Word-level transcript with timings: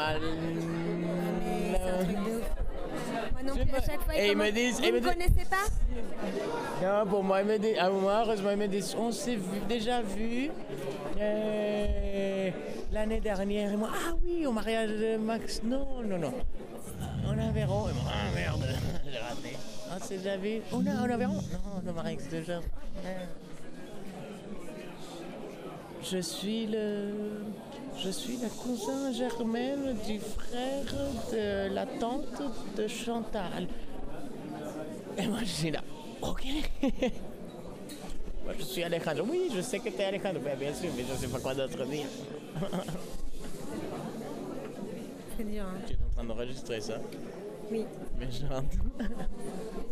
mal. 0.00 0.20
Mais 1.72 1.78
c'est 1.82 1.90
un 1.90 2.04
truc 2.04 2.16
de 2.16 2.30
ouf. 2.38 2.50
Moi 3.32 3.42
non 3.44 3.54
Je 3.56 3.62
plus, 3.62 3.74
à 3.76 3.80
sais 3.80 3.86
chaque 3.90 4.00
fois, 4.02 4.14
pas. 4.14 4.18
Et 4.20 4.28
ils 4.30 4.36
me 4.36 4.50
disent- 4.50 4.80
Vous 4.80 4.86
ils 4.86 4.92
me 4.94 5.00
disent- 5.00 5.10
connaissez 5.10 5.46
pas 5.48 5.66
Non, 6.82 7.06
pour 7.10 7.22
moi, 7.24 7.40
il 7.42 7.46
me 7.46 7.58
dit, 7.58 7.74
à 7.78 7.88
moi, 7.90 8.22
heureusement, 8.24 8.50
il 8.50 8.56
me 8.58 8.68
dit, 8.68 8.82
on 8.98 9.12
s'est 9.12 9.36
vu- 9.36 9.60
déjà 9.68 10.02
vu 10.02 10.50
euh, 11.20 12.50
l'année 12.92 13.20
dernière. 13.20 13.72
Et 13.72 13.76
moi, 13.76 13.90
ah 13.92 14.12
oui, 14.24 14.46
au 14.46 14.52
mariage 14.52 14.90
de 14.90 15.16
Max. 15.16 15.62
Non, 15.62 15.86
non, 16.04 16.18
non. 16.18 16.34
Aveyron. 17.48 17.88
Et 17.88 17.92
moi, 17.94 18.12
ah 18.12 18.34
merde, 18.34 18.64
j'ai 19.10 19.18
raté. 19.18 19.56
Ah, 19.90 19.96
c'est 20.02 20.18
déjà 20.18 20.36
vu. 20.36 20.60
On 20.72 20.86
a 20.86 20.90
en 21.02 21.10
Aveyron 21.10 21.32
Non, 21.34 21.82
le 21.86 21.92
mariage 21.92 22.28
déjà. 22.30 22.58
Euh, 22.58 23.24
Je 26.02 26.18
suis 26.18 26.66
le. 26.66 27.12
Je 28.02 28.08
suis 28.08 28.38
la 28.38 28.48
cousin 28.48 29.12
germaine 29.12 29.94
du 30.06 30.18
frère 30.20 30.84
de 31.32 31.74
la 31.74 31.84
tante 31.84 32.42
de 32.76 32.88
Chantal. 32.88 33.68
Et 35.18 35.26
moi, 35.26 35.40
je 35.40 35.50
suis 35.50 35.70
là. 35.70 35.82
Ok. 36.22 36.46
moi, 38.44 38.54
je 38.58 38.64
suis 38.64 38.82
Alejandro. 38.82 39.26
Oui, 39.30 39.50
je 39.54 39.60
sais 39.60 39.80
que 39.80 39.90
tu 39.90 39.96
es 39.96 40.04
Alejandro. 40.04 40.40
Ben, 40.42 40.58
bien 40.58 40.72
sûr, 40.72 40.88
mais 40.96 41.04
je 41.06 41.12
ne 41.12 41.18
sais 41.18 41.28
pas 41.28 41.40
quoi 41.40 41.54
d'autre 41.54 41.84
dire. 41.84 42.06
C'est 45.36 45.44
dur, 45.44 45.64
hein. 45.64 45.78
Tu 45.86 45.92
es 45.92 45.96
en 45.96 46.14
train 46.14 46.24
d'enregistrer 46.24 46.80
ça 46.80 46.94
Oui. 47.70 47.84
Mais 48.18 48.28
je 48.30 48.46
rentre. 48.46 48.78